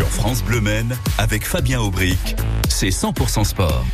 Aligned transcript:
Sur 0.00 0.08
France 0.08 0.42
Bleu 0.42 0.62
Maine, 0.62 0.96
avec 1.18 1.44
Fabien 1.44 1.78
Aubric, 1.78 2.34
c'est 2.70 2.88
100% 2.88 3.44
sport. 3.44 3.84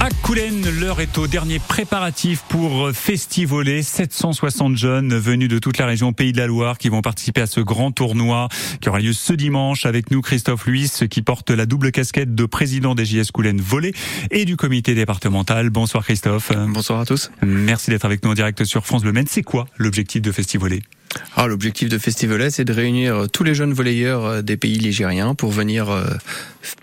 À 0.00 0.08
Coulennes, 0.22 0.66
l'heure 0.80 0.98
est 1.02 1.18
au 1.18 1.26
dernier 1.26 1.58
préparatif 1.58 2.42
pour 2.48 2.90
Festivoler. 2.92 3.82
760 3.82 4.78
jeunes 4.78 5.14
venus 5.14 5.50
de 5.50 5.58
toute 5.58 5.76
la 5.76 5.84
région 5.84 6.14
Pays 6.14 6.32
de 6.32 6.38
la 6.38 6.46
Loire 6.46 6.78
qui 6.78 6.88
vont 6.88 7.02
participer 7.02 7.42
à 7.42 7.46
ce 7.46 7.60
grand 7.60 7.92
tournoi 7.92 8.48
qui 8.80 8.88
aura 8.88 8.98
lieu 8.98 9.12
ce 9.12 9.34
dimanche 9.34 9.84
avec 9.84 10.10
nous 10.10 10.22
Christophe 10.22 10.64
Luis 10.64 10.90
qui 11.10 11.20
porte 11.20 11.50
la 11.50 11.66
double 11.66 11.92
casquette 11.92 12.34
de 12.34 12.46
président 12.46 12.94
des 12.94 13.04
JS 13.04 13.30
Coulennes 13.30 13.60
Volley 13.60 13.92
et 14.30 14.46
du 14.46 14.56
comité 14.56 14.94
départemental. 14.94 15.68
Bonsoir 15.68 16.02
Christophe. 16.02 16.50
Bonsoir 16.68 17.00
à 17.00 17.04
tous. 17.04 17.30
Merci 17.42 17.90
d'être 17.90 18.06
avec 18.06 18.24
nous 18.24 18.30
en 18.30 18.34
direct 18.34 18.64
sur 18.64 18.86
France 18.86 19.02
Bleu 19.02 19.12
Maine. 19.12 19.26
C'est 19.28 19.42
quoi 19.42 19.66
l'objectif 19.76 20.22
de 20.22 20.32
Festivoler? 20.32 20.82
Ah, 21.36 21.46
L'objectif 21.46 21.88
de 21.88 21.98
Festivolet, 21.98 22.50
c'est 22.50 22.64
de 22.64 22.72
réunir 22.72 23.26
tous 23.32 23.44
les 23.44 23.54
jeunes 23.54 23.72
volleyeurs 23.72 24.24
euh, 24.24 24.42
des 24.42 24.56
pays 24.56 24.78
ligériens 24.78 25.34
pour 25.34 25.50
venir 25.50 25.90
euh, 25.90 26.04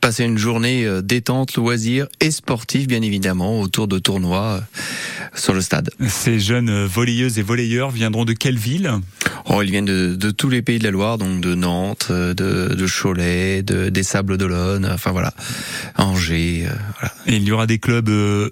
passer 0.02 0.24
une 0.24 0.38
journée 0.38 0.86
euh, 0.86 1.02
détente, 1.02 1.56
loisir 1.56 2.08
et 2.20 2.32
sportive, 2.32 2.88
bien 2.88 3.02
évidemment, 3.02 3.60
autour 3.60 3.88
de 3.88 4.00
tournois 4.00 4.62
sur 5.36 5.54
le 5.54 5.62
stade. 5.62 5.90
Ces 6.08 6.40
jeunes 6.40 6.86
volleyeuses 6.86 7.40
et 7.40 7.42
volleyeurs 7.42 7.92
viendront 7.92 8.26
de 8.26 8.34
quelle 8.34 8.58
ville? 8.58 8.92
Oh, 9.46 9.62
ils 9.62 9.72
viennent 9.72 9.86
de, 9.86 10.16
de, 10.16 10.32
tous 10.32 10.50
les 10.50 10.62
pays 10.62 10.80
de 10.80 10.84
la 10.84 10.92
Loire, 10.92 11.18
donc 11.18 11.42
de 11.42 11.54
Nantes, 11.54 12.12
de, 12.12 12.34
de 12.34 12.88
Cholet, 12.88 13.62
de, 13.62 13.90
des 13.90 14.04
Sables 14.04 14.38
d'Olonne, 14.38 14.90
enfin 14.92 15.12
voilà, 15.12 15.34
Angers. 15.98 16.66
voilà. 17.00 17.14
Et 17.28 17.36
il 17.36 17.44
y 17.44 17.52
aura 17.52 17.68
des 17.68 17.78
clubs 17.78 18.10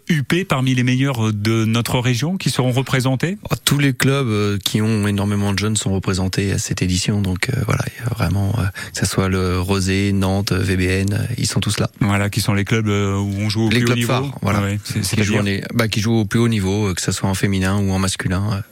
UP 0.09 0.47
parmi 0.47 0.75
les 0.75 0.83
meilleurs 0.83 1.31
de 1.31 1.63
notre 1.63 1.99
région 1.99 2.37
qui 2.37 2.49
seront 2.49 2.71
représentés? 2.71 3.37
Oh, 3.49 3.55
Tous 3.63 3.77
les 3.77 3.93
clubs 3.93 4.57
qui 4.59 4.81
ont 4.81 5.07
énormément 5.07 5.53
de 5.53 5.59
jeunes 5.59 5.70
sont 5.75 5.93
représentés 5.93 6.51
à 6.51 6.57
cette 6.57 6.81
édition. 6.81 7.21
Donc 7.21 7.49
euh, 7.49 7.61
voilà, 7.65 7.83
il 7.87 8.03
y 8.03 8.05
a 8.05 8.13
vraiment 8.13 8.53
euh, 8.57 8.63
que 8.93 8.99
ce 8.99 9.05
soit 9.05 9.29
le 9.29 9.59
Rosé, 9.59 10.11
Nantes, 10.13 10.51
VBN, 10.51 11.13
euh, 11.13 11.25
ils 11.37 11.47
sont 11.47 11.59
tous 11.59 11.79
là. 11.79 11.89
Voilà, 11.99 12.29
qui 12.29 12.41
sont 12.41 12.53
les 12.53 12.65
clubs 12.65 12.87
où 12.87 13.35
on 13.39 13.49
joue 13.49 13.67
au 13.67 13.69
les 13.69 13.77
plus 13.77 13.85
clubs 13.85 13.91
haut 13.91 13.99
niveau. 13.99 14.13
Phares, 14.13 14.39
voilà, 14.41 14.61
ouais, 14.61 14.79
qui, 14.83 15.23
jouent, 15.23 15.39
bah, 15.73 15.87
qui 15.87 16.01
jouent 16.01 16.19
au 16.19 16.25
plus 16.25 16.39
haut 16.39 16.47
niveau, 16.47 16.93
que 16.93 17.01
ce 17.01 17.11
soit 17.11 17.29
en 17.29 17.33
féminin 17.33 17.77
ou 17.77 17.91
en 17.91 17.99
masculin. 17.99 18.63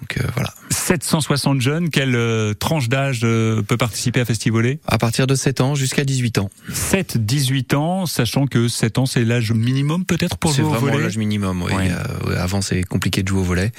Donc 0.00 0.18
voilà. 0.34 0.52
760 0.88 1.60
jeunes, 1.60 1.90
quelle 1.90 2.16
euh, 2.16 2.54
tranche 2.54 2.88
d'âge 2.88 3.20
euh, 3.22 3.60
peut 3.60 3.76
participer 3.76 4.20
à 4.20 4.24
Festivoler 4.24 4.80
À 4.86 4.96
partir 4.96 5.26
de 5.26 5.34
7 5.34 5.60
ans 5.60 5.74
jusqu'à 5.74 6.02
18 6.02 6.38
ans. 6.38 6.50
7-18 6.72 7.74
ans, 7.74 8.06
sachant 8.06 8.46
que 8.46 8.68
7 8.68 8.96
ans 8.96 9.04
c'est 9.04 9.22
l'âge 9.22 9.52
minimum 9.52 10.06
peut-être 10.06 10.38
pour 10.38 10.50
jouer 10.50 10.64
au 10.64 10.68
volet 10.68 10.78
C'est 10.78 10.86
vraiment 10.86 11.02
l'âge 11.02 11.18
minimum, 11.18 11.62
oui. 11.62 11.74
Ouais. 11.74 11.90
Euh, 12.26 12.42
avant 12.42 12.62
c'est 12.62 12.84
compliqué 12.84 13.22
de 13.22 13.28
jouer 13.28 13.40
au 13.40 13.42
volet. 13.42 13.70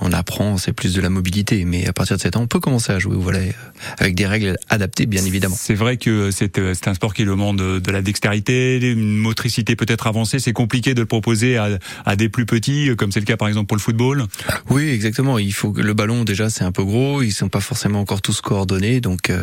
On 0.00 0.12
apprend, 0.12 0.56
c'est 0.56 0.72
plus 0.72 0.94
de 0.94 1.02
la 1.02 1.10
mobilité, 1.10 1.66
mais 1.66 1.86
à 1.86 1.92
partir 1.92 2.16
de 2.16 2.22
7 2.22 2.36
ans 2.38 2.42
on 2.44 2.46
peut 2.46 2.60
commencer 2.60 2.92
à 2.92 2.98
jouer 2.98 3.14
au 3.14 3.20
volet 3.20 3.54
avec 3.98 4.14
des 4.14 4.26
règles 4.26 4.56
adaptées 4.70 5.04
bien 5.04 5.22
évidemment. 5.26 5.56
C'est 5.58 5.74
vrai 5.74 5.98
que 5.98 6.30
c'est 6.30 6.56
un 6.58 6.94
sport 6.94 7.12
qui 7.12 7.26
demande 7.26 7.58
de 7.58 7.90
la 7.90 8.00
dextérité, 8.00 8.78
une 8.78 9.18
motricité 9.18 9.76
peut-être 9.76 10.06
avancée, 10.06 10.38
c'est 10.38 10.54
compliqué 10.54 10.94
de 10.94 11.00
le 11.00 11.06
proposer 11.06 11.58
à, 11.58 11.68
à 12.06 12.16
des 12.16 12.30
plus 12.30 12.46
petits, 12.46 12.96
comme 12.96 13.12
c'est 13.12 13.20
le 13.20 13.26
cas 13.26 13.36
par 13.36 13.48
exemple 13.48 13.66
pour 13.66 13.76
le 13.76 13.82
football? 13.82 14.24
Oui, 14.70 14.88
exactement. 14.88 15.38
Il 15.38 15.52
faut 15.52 15.70
que 15.70 15.81
le 15.82 15.94
ballon 15.94 16.24
déjà 16.24 16.50
c'est 16.50 16.64
un 16.64 16.72
peu 16.72 16.84
gros, 16.84 17.22
ils 17.22 17.32
sont 17.32 17.48
pas 17.48 17.60
forcément 17.60 18.00
encore 18.00 18.22
tous 18.22 18.40
coordonnés, 18.40 19.00
donc 19.00 19.30
euh, 19.30 19.42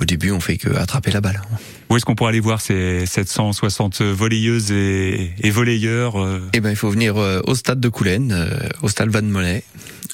au 0.00 0.04
début 0.04 0.30
on 0.30 0.40
fait 0.40 0.56
que 0.56 0.74
attraper 0.74 1.10
la 1.10 1.20
balle. 1.20 1.40
Où 1.88 1.96
est-ce 1.96 2.04
qu'on 2.04 2.14
pourra 2.14 2.30
aller 2.30 2.40
voir 2.40 2.60
ces 2.60 3.06
760 3.06 4.02
volleyeuses 4.02 4.72
et, 4.72 5.32
et 5.40 5.50
volleyeurs 5.50 6.20
euh 6.20 6.40
Eh 6.52 6.60
ben 6.60 6.70
il 6.70 6.76
faut 6.76 6.90
venir 6.90 7.16
euh, 7.16 7.40
au 7.46 7.54
stade 7.54 7.80
de 7.80 7.88
Coulennes, 7.88 8.36
au 8.82 8.88
stade 8.88 9.10
Van 9.10 9.22
Mollet. 9.22 9.62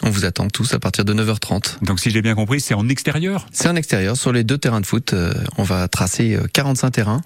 On 0.03 0.11
vous 0.11 0.25
attend 0.25 0.49
tous 0.49 0.75
à 0.75 0.81
partir 0.81 1.05
de 1.05 1.15
9h30. 1.15 1.85
Donc 1.85 2.01
si 2.01 2.11
j'ai 2.11 2.23
bien 2.23 2.35
compris, 2.35 2.61
c'est 2.61 2.75
en 2.75 2.89
extérieur? 2.89 3.47
C'est 3.53 3.69
en 3.69 3.77
extérieur, 3.77 4.17
sur 4.17 4.33
les 4.33 4.43
deux 4.43 4.59
terrains 4.59 4.81
de 4.81 4.87
foot. 4.87 5.15
On 5.59 5.63
va 5.63 5.87
tracer 5.87 6.37
45 6.53 6.91
terrains 6.91 7.21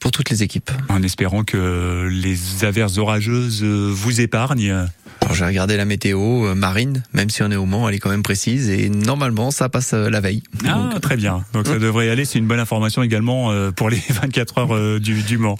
pour 0.00 0.10
toutes 0.10 0.30
les 0.30 0.42
équipes. 0.42 0.70
En 0.88 1.02
espérant 1.02 1.44
que 1.44 2.08
les 2.10 2.64
averses 2.64 2.96
orageuses 2.96 3.62
vous 3.62 4.20
épargnent. 4.22 4.86
Alors 5.24 5.34
j'ai 5.34 5.44
regardé 5.46 5.76
la 5.76 5.84
météo 5.86 6.46
euh, 6.46 6.54
marine, 6.54 7.02
même 7.14 7.30
si 7.30 7.42
on 7.42 7.50
est 7.50 7.56
au 7.56 7.64
Mans, 7.64 7.88
elle 7.88 7.94
est 7.94 7.98
quand 7.98 8.10
même 8.10 8.22
précise 8.22 8.68
et 8.68 8.88
normalement 8.90 9.50
ça 9.50 9.68
passe 9.70 9.92
euh, 9.94 10.10
la 10.10 10.20
veille. 10.20 10.42
Ah 10.66 10.90
Donc, 10.92 11.00
très 11.00 11.16
bien. 11.16 11.44
Donc 11.54 11.66
ça 11.66 11.78
devrait 11.78 12.06
y 12.06 12.10
aller. 12.10 12.24
C'est 12.26 12.38
une 12.38 12.46
bonne 12.46 12.60
information 12.60 13.02
également 13.02 13.50
euh, 13.50 13.70
pour 13.70 13.88
les 13.88 13.96
24 14.10 14.58
heures 14.58 15.00
du, 15.00 15.22
du 15.22 15.38
Mans. 15.38 15.56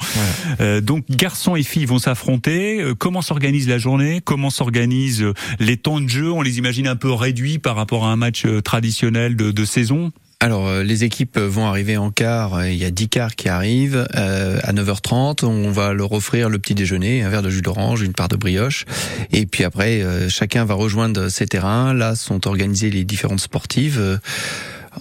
Euh, 0.60 0.80
donc 0.80 1.04
garçons 1.10 1.56
et 1.56 1.62
filles 1.62 1.86
vont 1.86 1.98
s'affronter. 1.98 2.80
Euh, 2.82 2.94
Comment 2.94 3.22
s'organise 3.22 3.68
la 3.68 3.78
journée? 3.78 4.20
Comment 4.22 4.50
s'organisent 4.50 5.24
les 5.58 5.76
temps 5.78 6.00
de 6.00 6.08
jeu? 6.08 6.30
On 6.30 6.42
les 6.42 6.58
imagine 6.58 6.86
un 6.86 6.96
peu 6.96 7.10
réduits 7.12 7.58
par 7.58 7.74
rapport 7.76 8.04
à 8.04 8.08
un 8.12 8.16
match 8.16 8.46
traditionnel 8.64 9.34
de, 9.36 9.50
de 9.50 9.64
saison? 9.64 10.12
Alors 10.44 10.68
euh, 10.68 10.82
les 10.82 11.04
équipes 11.04 11.38
vont 11.38 11.64
arriver 11.64 11.96
en 11.96 12.10
quart, 12.10 12.56
euh, 12.56 12.68
il 12.68 12.76
y 12.76 12.84
a 12.84 12.90
10 12.90 13.08
quarts 13.08 13.34
qui 13.34 13.48
arrivent 13.48 14.06
euh, 14.14 14.58
à 14.62 14.74
9h30, 14.74 15.46
on 15.46 15.70
va 15.70 15.94
leur 15.94 16.12
offrir 16.12 16.50
le 16.50 16.58
petit 16.58 16.74
déjeuner, 16.74 17.22
un 17.22 17.30
verre 17.30 17.40
de 17.40 17.48
jus 17.48 17.62
d'orange, 17.62 18.02
une 18.02 18.12
part 18.12 18.28
de 18.28 18.36
brioche 18.36 18.84
et 19.32 19.46
puis 19.46 19.64
après 19.64 20.02
chacun 20.28 20.66
va 20.66 20.74
rejoindre 20.74 21.30
ses 21.30 21.46
terrains, 21.46 21.94
là 21.94 22.14
sont 22.14 22.46
organisées 22.46 22.90
les 22.90 23.04
différentes 23.04 23.40
sportives 23.40 24.20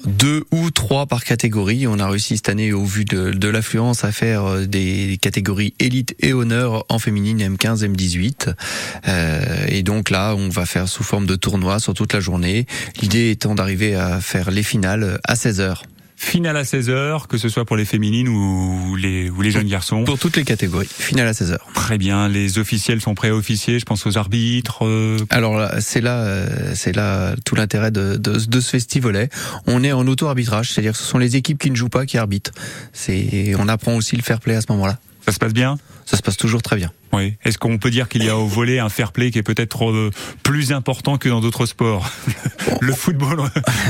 deux 0.06 0.44
ou 0.52 0.72
trois 0.72 1.06
par 1.06 1.24
catégorie. 1.24 1.88
On 1.88 2.00
a 2.00 2.08
réussi 2.08 2.38
cette 2.38 2.50
année, 2.50 2.74
au 2.74 2.86
vu 2.86 3.06
de, 3.06 3.31
de 3.31 3.48
l'affluence, 3.48 4.04
à 4.04 4.12
faire 4.12 4.46
euh, 4.46 4.66
des 4.66 5.18
catégories 5.22 5.74
élite 5.80 6.16
et 6.20 6.34
honneur 6.34 6.86
en 6.90 7.00
féminine 7.00 7.42
M15, 7.42 7.86
M18. 7.86 8.53
Euh, 9.08 9.66
et 9.68 9.84
donc 9.84 10.09
là, 10.09 10.36
on 10.36 10.50
va 10.50 10.66
faire 10.66 10.88
sous 10.88 11.03
forme 11.03 11.26
de 11.26 11.36
tournoi 11.36 11.80
sur 11.80 11.94
toute 11.94 12.14
la 12.14 12.20
journée. 12.20 12.66
L'idée 13.02 13.32
étant 13.32 13.56
d'arriver 13.56 13.96
à 13.96 14.22
faire 14.22 14.52
les 14.52 14.64
finales 14.64 15.20
à 15.24 15.36
16 15.36 15.59
heures. 15.59 15.84
Finale 16.23 16.57
à 16.57 16.63
16h, 16.63 17.28
que 17.28 17.38
ce 17.38 17.47
soit 17.50 17.63
pour 17.66 17.75
les 17.75 17.85
féminines 17.85 18.28
ou 18.28 18.95
les, 18.95 19.29
ou 19.29 19.41
les 19.41 19.51
jeunes 19.51 19.67
garçons. 19.67 20.03
Pour 20.03 20.17
toutes 20.17 20.35
les 20.38 20.44
catégories. 20.45 20.88
Finale 20.88 21.28
à 21.28 21.34
16 21.34 21.51
heures. 21.51 21.67
Très 21.75 21.97
bien. 21.97 22.28
Les 22.28 22.57
officiels 22.57 23.01
sont 23.01 23.13
prêts 23.13 23.28
à 23.29 23.35
officier. 23.35 23.78
Je 23.78 23.85
pense 23.85 24.06
aux 24.07 24.17
arbitres. 24.17 24.84
euh, 24.85 25.17
Alors 25.29 25.57
là, 25.57 25.79
c'est 25.79 26.01
là, 26.01 26.19
euh, 26.22 26.72
c'est 26.75 26.95
là 26.95 27.35
tout 27.45 27.56
l'intérêt 27.56 27.91
de, 27.91 28.16
de, 28.16 28.39
de 28.39 28.59
ce 28.61 28.69
festivolet. 28.69 29.29
On 29.67 29.84
est 29.84 29.91
en 29.91 30.07
auto-arbitrage, 30.07 30.72
c'est-à-dire 30.72 30.94
que 30.94 30.97
ce 30.97 31.03
sont 31.03 31.19
les 31.19 31.35
équipes 31.35 31.59
qui 31.59 31.69
ne 31.69 31.75
jouent 31.75 31.89
pas 31.89 32.06
qui 32.07 32.17
arbitrent. 32.17 32.51
C'est, 32.94 33.53
on 33.59 33.67
apprend 33.67 33.94
aussi 33.95 34.16
le 34.16 34.23
fair 34.23 34.40
play 34.40 34.55
à 34.55 34.61
ce 34.61 34.67
moment-là. 34.72 34.97
Ça 35.25 35.34
se 35.34 35.40
passe 35.40 35.53
bien? 35.53 35.78
Ça 36.05 36.17
se 36.17 36.22
passe 36.23 36.38
toujours 36.38 36.61
très 36.63 36.78
bien. 36.78 36.91
Oui. 37.13 37.35
Est-ce 37.44 37.57
qu'on 37.57 37.78
peut 37.78 37.91
dire 37.91 38.09
qu'il 38.09 38.24
y 38.24 38.29
a 38.29 38.38
au 38.38 38.47
volet 38.47 38.79
un 38.79 38.90
fair 38.90 39.12
play 39.12 39.31
qui 39.31 39.38
est 39.38 39.44
peut-être 39.44 39.90
euh, 39.90 40.09
plus 40.41 40.74
important 40.74 41.18
que 41.18 41.29
dans 41.29 41.41
d'autres 41.41 41.66
sports 41.66 42.09
Le 42.81 42.94
football, 42.94 43.44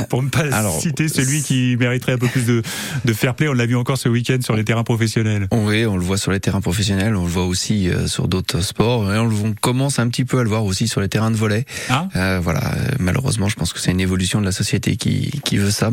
pour 0.10 0.22
ne 0.22 0.30
pas 0.30 0.54
Alors, 0.54 0.80
citer 0.80 1.08
celui 1.08 1.42
qui 1.42 1.78
mériterait 1.78 2.14
un 2.14 2.18
peu 2.18 2.28
plus 2.28 2.46
de, 2.46 2.62
de 3.06 3.14
fair 3.14 3.34
play, 3.34 3.48
on 3.48 3.54
l'a 3.54 3.66
vu 3.66 3.76
encore 3.76 3.98
ce 3.98 4.10
week-end 4.10 4.40
sur 4.42 4.56
les 4.56 4.64
terrains 4.64 4.84
professionnels. 4.84 5.48
Oui, 5.52 5.86
on 5.86 5.96
le 5.96 6.04
voit 6.04 6.18
sur 6.18 6.32
les 6.32 6.40
terrains 6.40 6.62
professionnels, 6.62 7.16
on 7.16 7.24
le 7.24 7.30
voit 7.30 7.46
aussi 7.46 7.90
euh, 7.90 8.08
sur 8.08 8.28
d'autres 8.28 8.62
sports, 8.62 9.12
et 9.14 9.18
on, 9.18 9.54
commence 9.62 10.00
un 10.00 10.08
petit 10.10 10.26
peu 10.26 10.40
à 10.40 10.44
le 10.44 10.50
voir 10.50 10.66
aussi 10.66 10.88
sur 10.88 11.02
les 11.02 11.10
terrains 11.10 11.32
de 11.32 11.36
volet. 11.36 11.66
Ah 11.90 12.08
Euh, 12.16 12.40
voilà, 12.42 12.74
euh, 12.76 12.92
malheureusement, 13.00 13.48
je 13.48 13.56
pense 13.56 13.74
que 13.74 13.80
c'est 13.80 13.92
une 13.92 14.02
évolution 14.02 14.42
de 14.42 14.46
la 14.46 14.52
société 14.52 14.96
qui, 14.96 15.32
qui 15.44 15.58
veut 15.58 15.72
ça. 15.72 15.90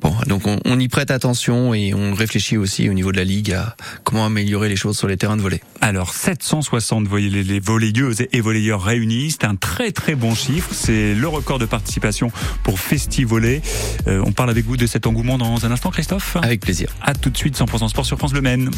Bon, 0.00 0.14
donc 0.26 0.46
on, 0.46 0.58
on 0.64 0.78
y 0.78 0.88
prête 0.88 1.10
attention 1.10 1.74
et 1.74 1.94
on 1.94 2.14
réfléchit 2.14 2.56
aussi 2.56 2.88
au 2.88 2.92
niveau 2.92 3.12
de 3.12 3.16
la 3.16 3.24
ligue 3.24 3.52
à 3.52 3.76
comment 4.04 4.26
améliorer 4.26 4.68
les 4.68 4.76
choses 4.76 4.98
sur 4.98 5.08
les 5.08 5.16
terrains 5.16 5.36
de 5.36 5.42
volet. 5.42 5.60
Alors 5.80 6.12
760 6.40 7.06
volley- 7.06 7.28
les, 7.30 7.42
les 7.44 7.60
volleyeuses 7.60 8.22
et 8.32 8.40
volleyeurs 8.40 8.82
réunis, 8.82 9.30
c'est 9.32 9.44
un 9.44 9.56
très 9.56 9.92
très 9.92 10.14
bon 10.14 10.34
chiffre. 10.34 10.70
C'est 10.72 11.14
le 11.14 11.28
record 11.28 11.58
de 11.58 11.66
participation 11.66 12.32
pour 12.62 12.80
Festivolet. 12.80 13.62
Euh, 14.06 14.22
on 14.26 14.32
parle 14.32 14.50
avec 14.50 14.64
vous 14.66 14.76
de 14.76 14.86
cet 14.86 15.06
engouement 15.06 15.38
dans 15.38 15.64
un 15.66 15.70
instant, 15.70 15.90
Christophe. 15.90 16.36
Avec 16.42 16.60
plaisir. 16.60 16.88
À 17.02 17.14
tout 17.14 17.30
de 17.30 17.36
suite, 17.36 17.56
100% 17.58 17.88
sport 17.88 18.06
sur 18.06 18.18
France 18.18 18.32
Le 18.32 18.40
Maine. 18.40 18.70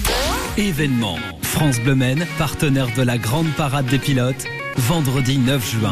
Événement. 0.58 1.18
France 1.42 1.78
Bleu 1.80 1.94
Maine, 1.94 2.26
partenaire 2.38 2.88
de 2.96 3.02
la 3.02 3.18
grande 3.18 3.48
parade 3.56 3.86
des 3.86 3.98
pilotes. 3.98 4.44
Vendredi 4.76 5.38
9 5.38 5.70
juin, 5.70 5.90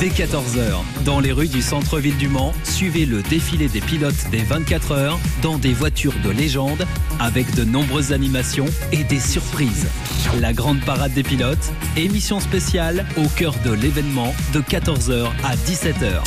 dès 0.00 0.08
14h, 0.08 0.82
dans 1.04 1.20
les 1.20 1.32
rues 1.32 1.48
du 1.48 1.62
centre-ville 1.62 2.16
du 2.16 2.28
Mans, 2.28 2.52
suivez 2.64 3.06
le 3.06 3.22
défilé 3.22 3.68
des 3.68 3.80
pilotes 3.80 4.28
des 4.30 4.42
24 4.42 4.92
heures 4.92 5.18
dans 5.42 5.58
des 5.58 5.72
voitures 5.72 6.14
de 6.24 6.30
légende 6.30 6.86
avec 7.20 7.54
de 7.54 7.64
nombreuses 7.64 8.12
animations 8.12 8.66
et 8.92 9.04
des 9.04 9.20
surprises. 9.20 9.88
La 10.40 10.52
grande 10.52 10.80
parade 10.80 11.12
des 11.12 11.22
pilotes, 11.22 11.72
émission 11.96 12.40
spéciale 12.40 13.06
au 13.16 13.28
cœur 13.28 13.54
de 13.64 13.72
l'événement 13.72 14.34
de 14.52 14.60
14h 14.60 15.28
à 15.44 15.54
17h. 15.56 16.22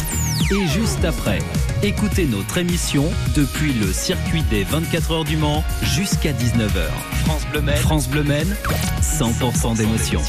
Et 0.52 0.68
juste 0.68 1.04
après, 1.06 1.40
écoutez 1.84 2.26
notre 2.26 2.58
émission 2.58 3.06
depuis 3.36 3.74
le 3.74 3.92
circuit 3.92 4.44
des 4.50 4.64
24 4.64 5.12
heures 5.12 5.24
du 5.26 5.38
Mans 5.38 5.64
jusqu'à 5.84 6.32
19h. 6.32 6.88
France 7.26 7.46
Bleu 7.52 7.62
France 7.76 8.08
Bleu 8.08 8.24
Maine 8.24 8.56
100% 9.02 9.78
d'émotion. 9.78 10.22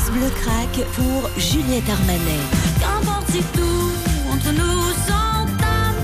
France 0.00 0.12
Bleu 0.12 0.30
craque 0.30 0.86
pour 0.94 1.28
Juliette 1.36 1.88
Armanet. 1.90 2.40
Qu'importe 2.80 3.30
si 3.30 3.42
tout 3.52 3.92
entre 4.32 4.52
nous 4.52 4.82
s'entame, 5.06 6.00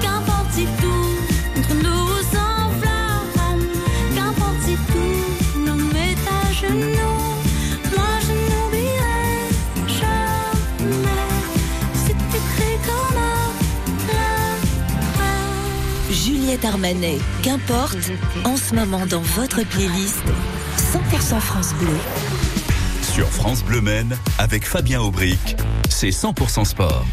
qu'importe 0.00 0.52
si 0.52 0.64
tout 0.80 1.58
entre 1.58 1.74
nous 1.74 2.08
s'enflamme, 2.32 3.68
qu'importe 4.16 4.60
si 4.64 4.76
tout 4.92 5.60
nous 5.60 5.76
met 5.92 6.16
à 6.26 6.52
genoux, 6.52 7.36
moi 7.94 8.12
je 8.26 8.32
n'oublierai 8.32 9.30
jamais 9.86 11.04
cries 12.56 12.80
comme 12.84 13.18
un 13.18 13.52
lapin. 14.12 15.38
Juliette 16.10 16.64
Armanet, 16.64 17.18
qu'importe, 17.42 18.10
en 18.44 18.56
ce 18.56 18.74
moment 18.74 19.06
dans 19.06 19.22
votre 19.22 19.62
playlist 19.62 20.24
100% 20.76 21.40
France 21.40 21.74
Bleu. 21.74 22.33
Sur 23.14 23.30
France 23.30 23.62
Bleu 23.62 23.80
Maine, 23.80 24.18
avec 24.38 24.66
Fabien 24.66 25.00
Aubric, 25.00 25.56
c'est 25.94 26.08
100% 26.08 26.64
sport. 26.64 27.06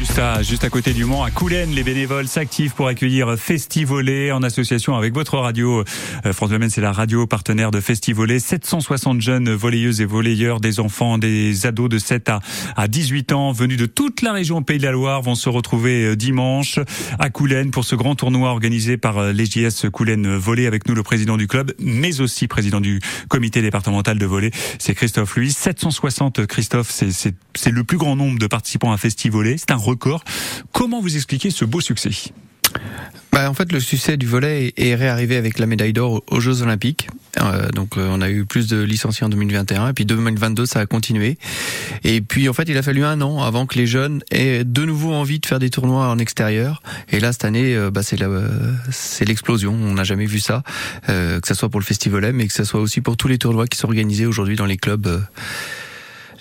Juste 0.00 0.18
à, 0.18 0.42
juste 0.42 0.64
à 0.64 0.68
côté 0.68 0.92
du 0.92 1.04
Mans, 1.04 1.22
à 1.22 1.30
Coulennes, 1.30 1.70
les 1.70 1.84
bénévoles 1.84 2.26
s'activent 2.26 2.74
pour 2.74 2.88
accueillir 2.88 3.36
Festivolet 3.38 4.32
en 4.32 4.42
association 4.42 4.96
avec 4.96 5.14
votre 5.14 5.38
radio. 5.38 5.84
Euh, 6.26 6.32
France 6.32 6.50
Bleu 6.50 6.68
c'est 6.68 6.80
la 6.80 6.90
radio 6.90 7.28
partenaire 7.28 7.70
de 7.70 7.80
Festivolet. 7.80 8.40
760 8.40 9.20
jeunes 9.20 9.54
volleyeuses 9.54 10.00
et 10.00 10.04
volleyeurs, 10.04 10.58
des 10.58 10.80
enfants, 10.80 11.16
des 11.16 11.64
ados 11.66 11.88
de 11.88 11.98
7 11.98 12.28
à, 12.28 12.40
à 12.76 12.88
18 12.88 13.30
ans, 13.32 13.52
venus 13.52 13.78
de 13.78 13.86
toute 13.86 14.20
la 14.20 14.32
région 14.32 14.62
Pays 14.62 14.78
de 14.78 14.84
la 14.84 14.90
Loire, 14.90 15.22
vont 15.22 15.36
se 15.36 15.48
retrouver 15.48 16.04
euh, 16.04 16.16
dimanche 16.16 16.80
à 17.20 17.30
Coulennes 17.30 17.70
pour 17.70 17.84
ce 17.84 17.94
grand 17.94 18.16
tournoi 18.16 18.50
organisé 18.50 18.96
par 18.96 19.18
euh, 19.18 19.32
l'EJS 19.32 19.88
Coulennes 19.92 20.36
Volley 20.36 20.66
avec 20.66 20.88
nous 20.88 20.96
le 20.96 21.04
président 21.04 21.36
du 21.36 21.46
club, 21.46 21.72
mais 21.78 22.20
aussi 22.20 22.48
président 22.48 22.80
du 22.80 22.98
comité 23.28 23.62
départemental 23.62 24.18
de 24.18 24.26
volley. 24.26 24.50
C'est 24.80 24.94
Christophe 24.94 25.36
Louis. 25.36 25.52
760 25.52 26.46
Christophe, 26.46 26.90
c'est 26.90 27.70
le 27.70 27.84
plus 27.84 27.96
grand 27.96 28.16
nombre 28.16 28.23
de 28.32 28.46
participants 28.46 28.92
à 28.92 28.96
Festivolet. 28.96 29.56
C'est 29.58 29.70
un 29.70 29.76
record. 29.76 30.24
Comment 30.72 31.00
vous 31.00 31.16
expliquez 31.16 31.50
ce 31.50 31.64
beau 31.64 31.80
succès? 31.80 32.10
Bah, 33.32 33.50
en 33.50 33.54
fait, 33.54 33.72
le 33.72 33.80
succès 33.80 34.16
du 34.16 34.26
volet 34.26 34.72
est 34.76 34.94
réarrivé 34.94 35.36
avec 35.36 35.58
la 35.58 35.66
médaille 35.66 35.92
d'or 35.92 36.22
aux 36.28 36.38
Jeux 36.38 36.62
Olympiques. 36.62 37.08
Euh, 37.42 37.68
donc, 37.70 37.96
euh, 37.96 38.08
on 38.12 38.20
a 38.20 38.30
eu 38.30 38.44
plus 38.44 38.68
de 38.68 38.80
licenciés 38.80 39.26
en 39.26 39.28
2021, 39.28 39.88
et 39.88 39.92
puis 39.92 40.04
2022, 40.04 40.66
ça 40.66 40.78
a 40.78 40.86
continué. 40.86 41.36
Et 42.04 42.20
puis, 42.20 42.48
en 42.48 42.52
fait, 42.52 42.68
il 42.68 42.78
a 42.78 42.82
fallu 42.82 43.04
un 43.04 43.20
an 43.22 43.42
avant 43.42 43.66
que 43.66 43.76
les 43.76 43.88
jeunes 43.88 44.22
aient 44.30 44.62
de 44.62 44.84
nouveau 44.84 45.12
envie 45.12 45.40
de 45.40 45.46
faire 45.46 45.58
des 45.58 45.68
tournois 45.68 46.06
en 46.06 46.18
extérieur. 46.18 46.80
Et 47.08 47.18
là, 47.18 47.32
cette 47.32 47.44
année, 47.44 47.74
euh, 47.74 47.90
bah, 47.90 48.02
c'est 48.04 49.24
l'explosion. 49.24 49.72
On 49.72 49.94
n'a 49.94 50.04
jamais 50.04 50.26
vu 50.26 50.38
ça, 50.38 50.62
que 51.08 51.40
ce 51.44 51.54
soit 51.54 51.68
pour 51.68 51.80
le 51.80 51.84
festival, 51.84 52.32
mais 52.32 52.46
que 52.46 52.52
ce 52.52 52.62
soit 52.62 52.80
aussi 52.80 53.00
pour 53.00 53.16
tous 53.16 53.26
les 53.26 53.38
tournois 53.38 53.66
qui 53.66 53.78
sont 53.78 53.88
organisés 53.88 54.26
aujourd'hui 54.26 54.54
dans 54.54 54.66
les 54.66 54.76
clubs, 54.76 55.24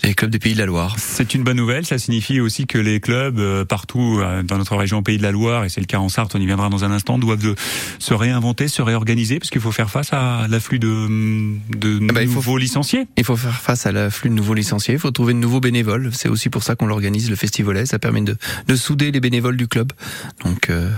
les 0.03 0.13
clubs 0.13 0.29
des 0.31 0.39
Pays 0.39 0.53
de 0.53 0.59
la 0.59 0.65
Loire. 0.65 0.95
C'est 1.00 1.33
une 1.33 1.44
bonne 1.44 1.57
nouvelle. 1.57 1.85
Ça 1.85 1.97
signifie 1.97 2.39
aussi 2.39 2.67
que 2.67 2.77
les 2.77 3.00
clubs 3.00 3.39
euh, 3.39 3.63
partout 3.65 4.19
euh, 4.21 4.44
dans 4.44 4.57
notre 4.57 4.75
région 4.75 5.01
Pays 5.03 5.17
de 5.17 5.23
la 5.23 5.31
Loire, 5.31 5.63
et 5.65 5.69
c'est 5.69 5.79
le 5.81 5.85
cas 5.88 6.00
en 6.00 6.09
Sarthe, 6.09 6.35
on 6.35 6.39
y 6.39 6.45
viendra 6.45 6.69
dans 6.69 6.83
un 6.83 6.91
instant, 6.91 7.17
doivent 7.17 7.41
de 7.41 7.55
se 8.00 8.13
réinventer, 8.13 8.67
se 8.67 8.81
réorganiser, 8.81 9.39
parce 9.39 9.50
qu'il 9.50 9.61
faut 9.61 9.71
faire 9.71 9.89
face 9.89 10.11
à 10.13 10.47
l'afflux 10.50 10.79
de, 10.79 10.88
de 11.77 12.00
Ah 12.09 12.13
bah, 12.13 12.21
il 12.23 12.27
faut- 12.27 12.35
nouveaux 12.35 12.57
licenciés. 12.57 13.07
Il 13.17 13.23
faut 13.23 13.38
faire 13.38 13.59
face 13.61 13.85
à 13.85 13.91
l'afflux 13.91 14.29
de 14.29 14.35
nouveaux 14.35 14.53
licenciés, 14.53 14.95
il 14.95 15.00
faut 15.00 15.11
trouver 15.11 15.33
de 15.33 15.39
nouveaux 15.39 15.59
bénévoles. 15.61 16.09
C'est 16.13 16.29
aussi 16.29 16.49
pour 16.49 16.63
ça 16.63 16.75
qu'on 16.75 16.85
l'organise, 16.88 17.29
le 17.29 17.35
festivalet. 17.35 17.85
Ça 17.85 17.99
permet 17.99 18.21
de, 18.21 18.35
de 18.67 18.75
souder 18.75 19.11
les 19.11 19.19
bénévoles 19.19 19.57
du 19.57 19.67
club. 19.67 19.94
Donc 20.44 20.69
euh, 20.69 20.89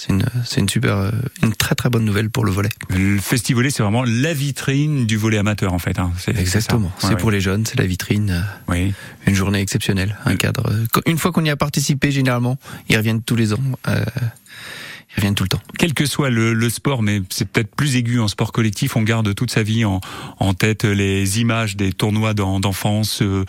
c'est 0.00 0.14
une, 0.14 0.24
c'est 0.46 0.60
une 0.60 0.68
super, 0.70 0.96
euh, 0.96 1.10
une 1.42 1.52
très 1.54 1.74
très 1.74 1.90
bonne 1.90 2.06
nouvelle 2.06 2.30
pour 2.30 2.46
le 2.46 2.50
volet. 2.50 2.70
Le 2.88 3.18
festivolet, 3.18 3.68
c'est 3.68 3.82
vraiment 3.82 4.02
la 4.02 4.32
vitrine 4.32 5.04
du 5.04 5.18
volet 5.18 5.36
amateur, 5.36 5.74
en 5.74 5.78
fait. 5.78 5.98
Hein. 5.98 6.10
C'est 6.18 6.34
Exactement. 6.38 6.90
C'est 6.98 7.08
Ouais, 7.08 7.16
pour 7.16 7.30
les 7.30 7.42
jeunes, 7.42 7.66
c'est 7.66 7.78
la 7.78 7.84
vitrine, 7.84 8.30
euh. 8.30 8.40
Oui. 8.72 8.94
une 9.26 9.34
journée 9.34 9.60
exceptionnelle, 9.60 10.16
un 10.24 10.36
cadre. 10.36 10.70
euh, 10.70 11.00
Une 11.04 11.18
fois 11.18 11.32
qu'on 11.32 11.44
y 11.44 11.50
a 11.50 11.56
participé, 11.56 12.10
généralement, 12.12 12.56
ils 12.88 12.96
reviennent 12.96 13.20
tous 13.22 13.36
les 13.36 13.52
ans. 13.52 13.58
euh, 13.88 14.02
ils 15.12 15.16
reviennent 15.16 15.34
tout 15.34 15.42
le 15.44 15.48
temps. 15.48 15.60
Quel 15.78 15.92
que 15.94 16.06
soit 16.06 16.30
le, 16.30 16.52
le 16.54 16.70
sport, 16.70 17.02
mais 17.02 17.20
c'est 17.30 17.48
peut-être 17.48 17.74
plus 17.74 17.96
aigu 17.96 18.20
en 18.20 18.28
sport 18.28 18.52
collectif, 18.52 18.96
on 18.96 19.02
garde 19.02 19.34
toute 19.34 19.50
sa 19.50 19.62
vie 19.62 19.84
en, 19.84 20.00
en 20.38 20.54
tête 20.54 20.84
les 20.84 21.40
images 21.40 21.76
des 21.76 21.92
tournois 21.92 22.32
d'en- 22.34 22.60
d'enfance, 22.60 23.20
euh, 23.22 23.44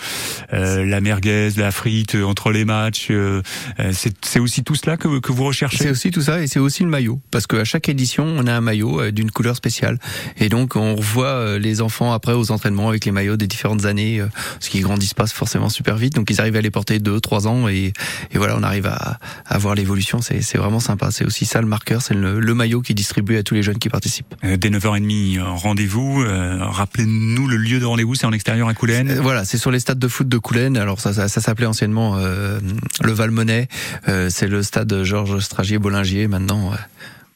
euh, 0.54 0.86
la 0.86 1.02
merguez, 1.02 1.50
la 1.58 1.72
frite 1.72 2.16
euh, 2.16 2.24
entre 2.24 2.52
les 2.52 2.66
matchs. 2.66 3.08
euh, 3.12 3.42
euh, 3.80 3.92
c'est 3.94 4.14
c'est 4.26 4.40
aussi 4.40 4.64
tout 4.64 4.76
cela 4.76 4.98
que, 4.98 5.20
que 5.20 5.32
vous 5.32 5.38
C'est 5.44 5.48
recherchez 5.66 5.90
aussi 5.92 6.10
tout 6.12 6.22
ça 6.22 6.42
et 6.42 6.48
c'est 6.48 6.60
aussi 6.60 6.84
le 6.84 6.90
maillot 6.90 7.20
parce 7.32 7.46
qu'à 7.48 7.64
chaque 7.64 7.90
édition 7.90 8.26
on 8.26 8.48
a 8.48 8.54
un 8.54 8.62
maillot 8.62 9.02
euh, 9.02 9.12
d'une 9.12 9.30
couleur 9.32 9.56
spéciale 9.56 10.00
et 10.38 10.50
donc 10.50 10.76
on 10.76 10.96
revoit 10.96 11.28
euh, 11.28 11.60
les 11.60 11.82
enfants 11.82 12.12
après 12.14 12.34
aux 12.34 12.52
entraînements 12.52 12.90
avec 12.90 13.06
les 13.06 13.12
maillots 13.12 13.38
des 13.38 13.48
différentes 13.48 13.86
années 13.86 14.20
euh, 14.20 14.28
parce 14.54 14.70
qu'ils 14.70 14.82
grandissent 14.84 15.14
pas 15.14 15.28
forcément 15.28 15.70
super 15.70 15.98
vite 15.98 16.16
donc 16.16 16.30
ils 16.30 16.40
arrivent 16.42 16.56
à 16.56 16.62
les 16.62 16.72
porter 16.72 17.00
deux 17.00 17.20
trois 17.20 17.48
ans 17.48 17.68
et, 17.68 17.94
et 18.32 18.38
voilà 18.38 18.56
on 18.58 18.64
arrive 18.64 18.88
à, 18.88 19.20
à 19.46 19.58
voir 19.58 19.76
l'évolution 19.76 20.22
c'est 20.22 20.42
c'est 20.42 20.58
vraiment 20.58 20.80
sympa 20.80 21.12
c'est 21.12 21.26
aussi 21.26 21.46
ça 21.52 21.60
le 21.62 21.68
marqueur 21.68 22.02
c'est 22.02 22.14
le, 22.14 22.40
le 22.40 22.54
maillot 22.54 22.82
qui 22.82 22.94
est 22.94 22.96
distribué 22.96 23.38
à 23.38 23.44
tous 23.44 23.56
les 23.56 23.64
jeunes 23.64 23.78
qui 23.78 23.90
participent 23.90 24.34
Euh, 24.46 24.56
Dès 24.56 24.70
9h30, 24.70 25.38
euh, 25.40 25.44
rendez-vous. 25.46 26.22
Euh, 26.24 26.58
Rappelez-nous 26.62 27.46
le 27.48 27.58
lieu 27.58 27.80
de 27.80 27.86
rendez-vous, 27.86 28.16
c'est 28.16 28.26
en 28.26 28.32
extérieur 28.32 28.68
à 28.70 28.74
Coulennes. 28.74 29.20
Voilà, 29.22 29.44
c'est 29.44 29.58
sur 29.58 29.70
les 29.70 29.80
stades 29.80 30.00
de 30.00 30.08
foot 30.08 30.30
de 30.30 30.38
Coulennes. 30.38 30.78
Alors 30.78 31.02
ça, 31.02 31.12
ça, 31.14 31.28
ça 31.28 31.42
s'appelait 31.42 31.66
anciennement 31.66 32.16
euh, 32.18 32.60
le 33.04 33.12
Valmonet. 33.12 33.68
Euh, 34.08 34.30
c'est 34.30 34.48
le 34.48 34.64
stade 34.64 35.04
Georges 35.04 35.40
Stragier-Bollingier 35.40 36.28
maintenant 36.28 36.72
euh, 36.72 36.76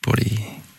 pour 0.01 0.15
les 0.15 0.31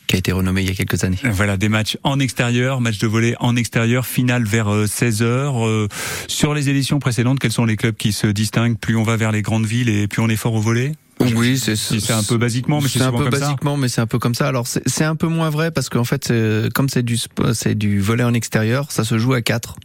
qui 0.07 0.15
a 0.15 0.19
été 0.19 0.31
renommé 0.31 0.63
il 0.63 0.69
y 0.69 0.71
a 0.71 0.75
quelques 0.75 1.03
années. 1.03 1.19
Voilà, 1.25 1.57
des 1.57 1.69
matchs 1.69 1.99
en 2.05 2.21
extérieur, 2.21 2.81
match 2.81 2.99
de 2.99 3.09
volley 3.09 3.35
en 3.41 3.57
extérieur, 3.57 4.07
finale 4.07 4.45
vers 4.45 4.69
16h. 4.69 5.89
sur 6.29 6.55
les 6.55 6.69
éditions 6.71 7.01
précédentes, 7.01 7.41
quels 7.41 7.51
sont 7.51 7.65
les 7.65 7.77
clubs 7.77 7.97
qui 7.97 8.13
se 8.13 8.29
distinguent? 8.29 8.79
Plus 8.79 8.97
on 8.97 9.03
va 9.03 9.17
vers 9.17 9.33
les 9.33 9.43
grandes 9.43 9.67
villes 9.67 9.89
et 9.89 10.07
plus 10.07 10.23
on 10.23 10.29
est 10.29 10.37
fort 10.37 10.55
au 10.55 10.61
volley? 10.61 10.93
Oui, 11.21 11.59
c'est 11.59 12.11
un 12.13 12.23
peu 12.23 12.37
basiquement, 12.37 12.81
mais 12.81 12.89
c'est 12.89 13.03
un 13.03 13.11
peu 13.11 13.25
comme 13.25 13.33
ça. 13.33 13.41
basiquement, 13.41 13.77
mais 13.77 13.89
c'est 13.89 14.01
un 14.01 14.07
peu 14.07 14.19
comme 14.19 14.35
ça. 14.35 14.47
Alors 14.47 14.67
c'est 14.67 15.05
un 15.05 15.17
peu 15.17 15.29
moins 15.29 15.51
vrai 15.51 15.71
parce 15.71 15.89
qu'en 15.89 16.05
fait, 16.05 16.33
comme 16.75 16.89
c'est 16.89 17.03
du 17.03 17.19
c'est 17.53 17.75
du 17.75 18.01
volet 18.01 18.25
en 18.25 18.35
extérieur, 18.35 18.93
ça 18.93 19.05
se 19.05 19.19
joue 19.19 19.35
à 19.35 19.43
4 19.43 19.77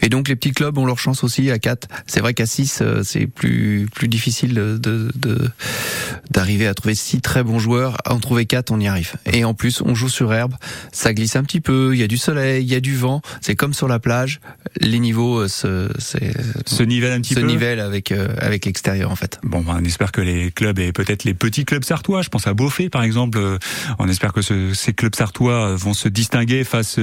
Et 0.00 0.08
donc 0.08 0.28
les 0.28 0.36
petits 0.36 0.52
clubs 0.52 0.76
ont 0.78 0.86
leur 0.86 0.98
chance 0.98 1.24
aussi 1.24 1.50
à 1.50 1.58
4 1.58 1.88
C'est 2.06 2.20
vrai 2.20 2.34
qu'à 2.34 2.46
6 2.46 2.80
euh, 2.82 3.02
c'est 3.02 3.26
plus 3.26 3.86
plus 3.94 4.08
difficile 4.08 4.54
de 4.54 4.78
de- 5.14 5.50
d'arriver 6.30 6.66
à 6.66 6.74
trouver 6.74 6.94
six 6.94 7.20
très 7.20 7.42
bons 7.42 7.58
joueurs. 7.58 7.96
À 8.04 8.14
en 8.14 8.18
trouver 8.20 8.46
4 8.46 8.70
on 8.70 8.80
y 8.80 8.86
arrive. 8.88 9.12
Et 9.32 9.44
en 9.44 9.54
plus, 9.54 9.80
on 9.80 9.94
joue 9.94 10.08
sur 10.08 10.32
herbe, 10.32 10.54
ça 10.92 11.12
glisse 11.14 11.36
un 11.36 11.42
petit 11.44 11.60
peu. 11.60 11.90
Il 11.94 12.00
y 12.00 12.02
a 12.02 12.06
du 12.06 12.18
soleil, 12.18 12.64
il 12.64 12.70
y 12.70 12.74
a 12.74 12.80
du 12.80 12.96
vent. 12.96 13.22
C'est 13.40 13.54
comme 13.56 13.74
sur 13.74 13.88
la 13.88 13.98
plage. 13.98 14.40
Les 14.80 14.98
niveaux 14.98 15.40
euh, 15.40 15.48
se 15.48 15.88
Se 16.66 16.82
nivelle 16.82 17.12
un 17.12 17.20
petit 17.20 17.34
se 17.34 17.40
peu 17.40 17.46
nivellent 17.46 17.80
avec 17.80 18.12
euh, 18.12 18.28
avec 18.38 18.64
l'extérieur 18.66 19.10
en 19.10 19.16
fait. 19.16 19.38
Bon, 19.42 19.60
ben, 19.60 19.78
on 19.80 19.84
espère 19.84 20.12
que 20.12 20.20
les 20.20 20.50
clubs 20.50 20.78
et 20.78 20.92
peut-être 20.92 21.24
les 21.24 21.34
petits 21.34 21.64
clubs 21.64 21.84
sartois, 21.84 22.22
je 22.22 22.28
pense 22.28 22.46
à 22.46 22.54
Beaufay 22.54 22.88
par 22.88 23.02
exemple, 23.02 23.38
on 23.98 24.08
espère 24.08 24.32
que 24.32 24.42
ce- 24.42 24.74
ces 24.74 24.92
clubs 24.92 25.14
sartois 25.14 25.74
vont 25.76 25.94
se 25.94 26.08
distinguer 26.08 26.64
face 26.64 26.98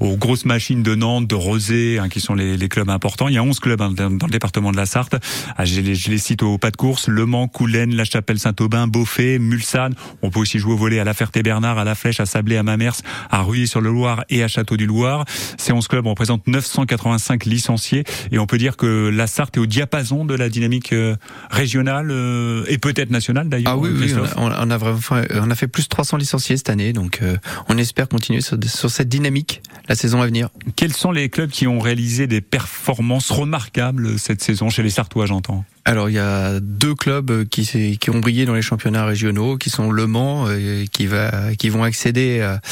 aux 0.00 0.16
grosses 0.16 0.44
machines 0.44 0.82
de 0.82 0.94
Nantes, 0.94 1.26
de 1.26 1.34
Rosé, 1.34 1.98
hein, 2.02 2.08
qui 2.08 2.20
sont 2.20 2.34
les, 2.34 2.56
les 2.56 2.68
clubs 2.68 2.90
importants. 2.90 3.28
Il 3.28 3.34
y 3.34 3.38
a 3.38 3.42
11 3.42 3.58
clubs 3.60 3.80
hein, 3.80 3.90
dans, 3.90 4.10
dans 4.10 4.26
le 4.26 4.32
département 4.32 4.72
de 4.72 4.76
la 4.76 4.86
Sarthe. 4.86 5.14
Ah, 5.56 5.64
je, 5.64 5.80
les, 5.80 5.94
je 5.94 6.10
les 6.10 6.18
cite 6.18 6.42
au 6.42 6.58
pas 6.58 6.70
de 6.70 6.76
course 6.76 7.08
Le 7.08 7.24
Mans, 7.26 7.48
Coulennes, 7.48 7.94
La 7.94 8.04
Chapelle, 8.04 8.38
Saint-Aubin, 8.38 8.86
Beaufay, 8.86 9.38
Mulsanne. 9.38 9.94
On 10.22 10.30
peut 10.30 10.40
aussi 10.40 10.58
jouer 10.58 10.74
au 10.74 10.76
volet 10.76 10.98
à 10.98 11.04
La 11.04 11.14
Ferté-Bernard, 11.14 11.78
à 11.78 11.84
La 11.84 11.94
Flèche, 11.94 12.20
à 12.20 12.26
Sablé, 12.26 12.56
à 12.56 12.62
Mamers, 12.62 12.92
à 13.30 13.42
Ruy-sur-le-Loir 13.42 14.24
et 14.30 14.42
à 14.42 14.48
Château-du-Loir. 14.48 15.24
Ces 15.58 15.72
11 15.72 15.88
clubs 15.88 16.06
représentent 16.06 16.46
985 16.46 17.44
licenciés 17.44 18.04
et 18.30 18.38
on 18.38 18.46
peut 18.46 18.58
dire 18.58 18.76
que 18.76 19.08
la 19.08 19.26
Sarthe 19.26 19.56
est 19.56 19.60
au 19.60 19.66
diapason 19.66 20.24
de 20.24 20.34
la 20.34 20.48
dynamique 20.48 20.92
euh, 20.92 21.16
régionale 21.50 22.10
euh, 22.10 22.64
et 22.68 22.78
peut-être 22.78 23.10
nationale 23.10 23.48
d'ailleurs. 23.48 23.72
Ah 23.72 23.76
oui, 23.78 23.90
oui, 23.92 24.12
on 24.36 24.46
a, 24.50 24.64
on 24.66 24.70
a 24.70 24.76
vraiment, 24.76 24.98
fait- 25.00 25.28
on 25.36 25.50
a 25.50 25.54
fait 25.54 25.68
plus 25.68 25.84
de 25.84 25.88
300 25.88 26.16
licenciés 26.16 26.56
cette 26.56 26.70
année, 26.70 26.92
donc 26.92 27.20
euh, 27.22 27.36
on 27.68 27.78
espère 27.78 28.08
continuer 28.08 28.40
sur, 28.40 28.56
sur 28.66 28.90
cette 28.90 29.08
dynamique 29.08 29.62
la 29.88 29.94
saison 29.94 30.20
à 30.22 30.26
venir. 30.26 30.48
Quels 30.76 30.92
sont 30.92 31.12
les 31.12 31.28
clubs 31.28 31.50
qui 31.50 31.66
ont 31.66 31.78
réalisé 31.92 32.26
des 32.26 32.40
performances 32.40 33.30
remarquables 33.30 34.18
cette 34.18 34.42
saison 34.42 34.70
chez 34.70 34.82
les 34.82 34.88
Sartois, 34.88 35.26
j'entends. 35.26 35.62
Alors 35.84 36.08
il 36.08 36.14
y 36.14 36.18
a 36.18 36.58
deux 36.58 36.94
clubs 36.94 37.44
qui, 37.48 37.98
ont 38.08 38.18
brillé 38.18 38.46
dans 38.46 38.54
les 38.54 38.62
championnats 38.62 39.04
régionaux, 39.04 39.58
qui 39.58 39.68
sont 39.68 39.90
Le 39.90 40.06
Mans, 40.06 40.46
qui 40.90 41.06
va, 41.06 41.54
qui 41.54 41.68
vont 41.68 41.84
accéder 41.84 42.40
à, 42.40 42.62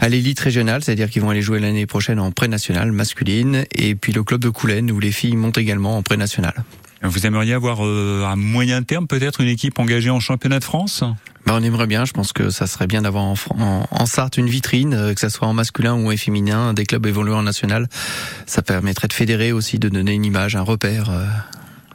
à 0.00 0.08
l'élite 0.08 0.40
régionale, 0.40 0.82
c'est-à-dire 0.82 1.08
qu'ils 1.08 1.22
vont 1.22 1.30
aller 1.30 1.42
jouer 1.42 1.60
l'année 1.60 1.86
prochaine 1.86 2.18
en 2.18 2.32
pré-national 2.32 2.90
masculine, 2.90 3.64
et 3.70 3.94
puis 3.94 4.12
le 4.12 4.24
club 4.24 4.40
de 4.40 4.48
Coulennes 4.48 4.90
où 4.90 4.98
les 4.98 5.12
filles 5.12 5.36
montent 5.36 5.58
également 5.58 5.96
en 5.96 6.02
pré-national. 6.02 6.64
Vous 7.02 7.26
aimeriez 7.26 7.52
avoir 7.52 7.86
euh, 7.86 8.24
à 8.26 8.34
moyen 8.34 8.82
terme 8.82 9.06
peut-être 9.06 9.40
une 9.40 9.48
équipe 9.48 9.78
engagée 9.78 10.10
en 10.10 10.18
championnat 10.18 10.58
de 10.58 10.64
France? 10.64 11.04
Bah, 11.46 11.52
on 11.56 11.62
aimerait 11.62 11.86
bien, 11.86 12.04
je 12.06 12.12
pense 12.12 12.32
que 12.32 12.48
ça 12.48 12.66
serait 12.66 12.86
bien 12.86 13.02
d'avoir 13.02 13.24
en, 13.24 13.34
en, 13.58 13.86
en 13.90 14.06
Sarthe 14.06 14.38
une 14.38 14.48
vitrine, 14.48 14.94
euh, 14.94 15.14
que 15.14 15.20
ça 15.20 15.28
soit 15.28 15.46
en 15.46 15.52
masculin 15.52 15.94
ou 15.94 16.10
en 16.10 16.16
féminin, 16.16 16.72
des 16.72 16.86
clubs 16.86 17.04
évoluant 17.06 17.38
en 17.38 17.42
national. 17.42 17.86
Ça 18.46 18.62
permettrait 18.62 19.08
de 19.08 19.12
fédérer 19.12 19.52
aussi, 19.52 19.78
de 19.78 19.88
donner 19.90 20.12
une 20.12 20.24
image, 20.24 20.56
un 20.56 20.62
repère. 20.62 21.10
euh, 21.10 21.26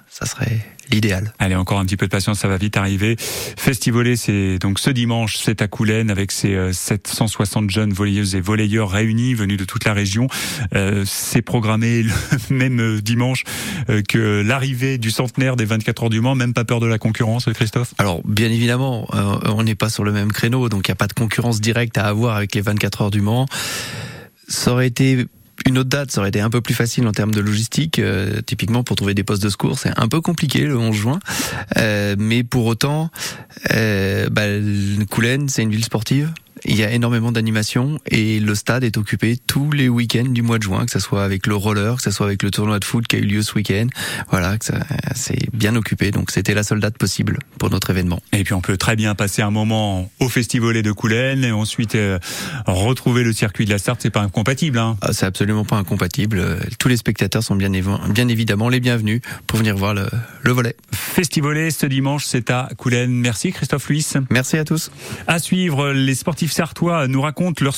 ça 0.09 0.25
serait 0.25 0.65
l'idéal. 0.89 1.33
Allez, 1.39 1.55
encore 1.55 1.79
un 1.79 1.85
petit 1.85 1.97
peu 1.97 2.05
de 2.05 2.11
patience, 2.11 2.39
ça 2.39 2.47
va 2.47 2.57
vite 2.57 2.77
arriver. 2.77 3.15
Festivolet, 3.19 4.15
c'est 4.15 4.57
donc 4.59 4.79
ce 4.79 4.89
dimanche, 4.89 5.37
c'est 5.37 5.61
à 5.61 5.67
Coulennes 5.67 6.09
avec 6.09 6.31
ses 6.31 6.55
euh, 6.55 6.71
760 6.71 7.69
jeunes 7.69 7.93
volleyeuses 7.93 8.35
et 8.35 8.41
volleyeurs 8.41 8.89
réunis, 8.89 9.33
venus 9.33 9.57
de 9.57 9.65
toute 9.65 9.85
la 9.85 9.93
région. 9.93 10.27
Euh, 10.75 11.03
c'est 11.05 11.41
programmé 11.41 12.03
le 12.03 12.11
même 12.49 12.79
euh, 12.79 13.01
dimanche 13.01 13.43
euh, 13.89 14.01
que 14.07 14.41
l'arrivée 14.45 14.97
du 14.97 15.11
centenaire 15.11 15.55
des 15.55 15.65
24 15.65 16.03
heures 16.03 16.09
du 16.09 16.21
Mans. 16.21 16.35
Même 16.35 16.53
pas 16.53 16.65
peur 16.65 16.79
de 16.79 16.87
la 16.87 16.97
concurrence, 16.97 17.45
Christophe? 17.53 17.93
Alors, 17.97 18.21
bien 18.25 18.49
évidemment, 18.49 19.07
euh, 19.13 19.37
on 19.45 19.63
n'est 19.63 19.75
pas 19.75 19.89
sur 19.89 20.03
le 20.03 20.11
même 20.11 20.31
créneau, 20.31 20.69
donc 20.69 20.87
il 20.87 20.91
n'y 20.91 20.93
a 20.93 20.95
pas 20.95 21.07
de 21.07 21.13
concurrence 21.13 21.61
directe 21.61 21.97
à 21.97 22.05
avoir 22.05 22.35
avec 22.35 22.55
les 22.55 22.61
24 22.61 23.01
heures 23.01 23.11
du 23.11 23.21
Mans. 23.21 23.45
Ça 24.47 24.71
aurait 24.71 24.87
été 24.87 25.27
une 25.65 25.77
autre 25.77 25.89
date, 25.89 26.11
ça 26.11 26.21
aurait 26.21 26.29
été 26.29 26.41
un 26.41 26.49
peu 26.49 26.61
plus 26.61 26.73
facile 26.73 27.07
en 27.07 27.11
termes 27.11 27.33
de 27.33 27.41
logistique. 27.41 27.99
Euh, 27.99 28.41
typiquement, 28.41 28.83
pour 28.83 28.95
trouver 28.95 29.13
des 29.13 29.23
postes 29.23 29.43
de 29.43 29.49
secours, 29.49 29.79
c'est 29.79 29.97
un 29.97 30.07
peu 30.07 30.21
compliqué 30.21 30.61
le 30.61 30.77
11 30.77 30.95
juin. 30.95 31.19
Euh, 31.77 32.15
mais 32.17 32.43
pour 32.43 32.65
autant, 32.65 33.09
euh, 33.73 34.29
bah, 34.29 34.43
c'est 35.47 35.63
une 35.63 35.71
ville 35.71 35.85
sportive? 35.85 36.31
Il 36.65 36.75
y 36.75 36.83
a 36.83 36.91
énormément 36.91 37.31
d'animations 37.31 37.99
et 38.05 38.39
le 38.39 38.55
stade 38.55 38.83
est 38.83 38.97
occupé 38.97 39.37
tous 39.47 39.71
les 39.71 39.89
week-ends 39.89 40.29
du 40.29 40.41
mois 40.41 40.57
de 40.57 40.63
juin, 40.63 40.85
que 40.85 40.91
ce 40.91 40.99
soit 40.99 41.23
avec 41.23 41.47
le 41.47 41.55
roller, 41.55 41.95
que 41.97 42.01
ce 42.01 42.11
soit 42.11 42.25
avec 42.25 42.43
le 42.43 42.51
tournoi 42.51 42.79
de 42.79 42.85
foot 42.85 43.07
qui 43.07 43.15
a 43.15 43.19
eu 43.19 43.23
lieu 43.23 43.41
ce 43.41 43.53
week-end. 43.55 43.87
Voilà, 44.29 44.57
c'est 45.15 45.53
bien 45.53 45.75
occupé. 45.75 46.11
Donc 46.11 46.31
c'était 46.31 46.53
la 46.53 46.63
seule 46.63 46.79
date 46.79 46.97
possible 46.97 47.39
pour 47.57 47.69
notre 47.69 47.89
événement. 47.89 48.21
Et 48.33 48.43
puis 48.43 48.53
on 48.53 48.61
peut 48.61 48.77
très 48.77 48.95
bien 48.95 49.15
passer 49.15 49.41
un 49.41 49.51
moment 49.51 50.11
au 50.19 50.29
Festivolet 50.29 50.81
de 50.81 50.91
Coulennes 50.91 51.43
et 51.43 51.51
ensuite 51.51 51.95
euh, 51.95 52.19
retrouver 52.65 53.23
le 53.23 53.33
circuit 53.33 53.65
de 53.65 53.71
la 53.71 53.77
Sarthe, 53.77 54.01
c'est 54.01 54.09
pas 54.09 54.21
incompatible. 54.21 54.77
Hein. 54.77 54.97
Ah, 55.01 55.13
C'est 55.13 55.25
absolument 55.25 55.65
pas 55.65 55.77
incompatible. 55.77 56.59
Tous 56.77 56.87
les 56.87 56.97
spectateurs 56.97 57.43
sont 57.43 57.55
bien, 57.55 57.71
évidemment 57.73 58.69
les 58.69 58.79
bienvenus 58.79 59.21
pour 59.47 59.59
venir 59.59 59.75
voir 59.75 59.93
le, 59.93 60.07
le 60.41 60.51
volet. 60.51 60.75
Festivolet 60.91 61.71
ce 61.71 61.85
dimanche, 61.85 62.25
c'est 62.25 62.49
à 62.49 62.69
Coulennes. 62.77 63.11
Merci 63.11 63.51
Christophe 63.51 63.87
Luis. 63.89 64.05
Merci 64.29 64.57
à 64.57 64.65
tous. 64.65 64.91
À 65.27 65.39
suivre, 65.39 65.91
les 65.91 66.15
sportifs 66.15 66.48
sartois 66.49 67.07
nous 67.07 67.21
racontent 67.21 67.63
leur 67.63 67.75